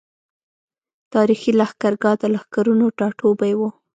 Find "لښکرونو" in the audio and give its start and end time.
2.33-2.85